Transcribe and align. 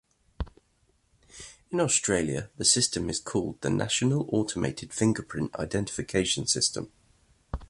In 1.69 1.79
Australia, 1.79 2.49
the 2.57 2.65
system 2.65 3.07
is 3.07 3.19
called 3.19 3.61
the 3.61 3.69
National 3.69 4.27
Automated 4.31 4.91
Fingerprint 4.93 5.55
Identification 5.59 6.47
System. 6.47 6.91